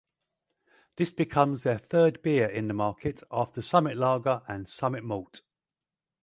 [0.97, 5.43] This becomes their third beer in the market after Summit Lager and Summit Malt.